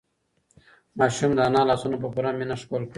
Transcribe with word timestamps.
ماشوم 0.97 1.31
د 1.37 1.39
انا 1.47 1.61
لاسونه 1.69 1.95
په 1.99 2.07
پوره 2.13 2.31
مینه 2.39 2.55
ښکل 2.61 2.83
کړل. 2.85 2.85